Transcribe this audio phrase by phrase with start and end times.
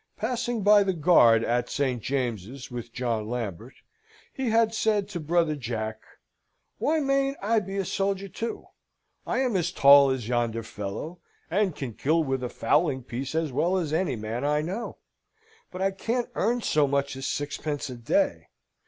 [0.17, 2.01] Passing by the guard at St.
[2.01, 3.75] James's, with John Lambert,
[4.33, 6.01] he had said to brother Jack,
[6.79, 8.65] "Why mayn't I be a soldier too?
[9.27, 11.19] I am as tall as yonder fellow,
[11.51, 14.97] and can kill with a fowling piece as well as any man I know.
[15.69, 18.47] But I can't earn so much as sixpence a day.